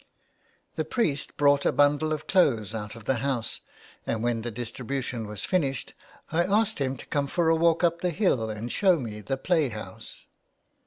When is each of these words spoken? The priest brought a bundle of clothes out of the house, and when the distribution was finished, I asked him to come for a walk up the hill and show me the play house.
The 0.77 0.83
priest 0.83 1.37
brought 1.37 1.63
a 1.63 1.71
bundle 1.71 2.11
of 2.11 2.25
clothes 2.25 2.73
out 2.73 2.95
of 2.95 3.05
the 3.05 3.17
house, 3.17 3.61
and 4.03 4.23
when 4.23 4.41
the 4.41 4.49
distribution 4.49 5.27
was 5.27 5.45
finished, 5.45 5.93
I 6.31 6.43
asked 6.43 6.79
him 6.79 6.97
to 6.97 7.05
come 7.05 7.27
for 7.27 7.49
a 7.49 7.55
walk 7.55 7.83
up 7.83 8.01
the 8.01 8.09
hill 8.09 8.49
and 8.49 8.71
show 8.71 8.99
me 8.99 9.21
the 9.21 9.37
play 9.37 9.69
house. 9.69 10.25